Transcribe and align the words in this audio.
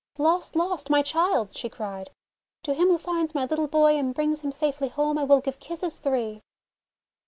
"Lost! 0.17 0.55
Lost! 0.55 0.89
My 0.89 1.03
child!" 1.03 1.55
she 1.55 1.69
cried. 1.69 2.09
"To 2.63 2.73
him 2.73 2.87
who 2.87 2.97
finds 2.97 3.35
my 3.35 3.45
little 3.45 3.67
boy 3.67 3.99
and 3.99 4.15
brings 4.15 4.41
him 4.41 4.51
safely 4.51 4.87
home, 4.87 5.19
I 5.19 5.25
will 5.25 5.41
give 5.41 5.59
kisses 5.59 5.99
three! 5.99 6.41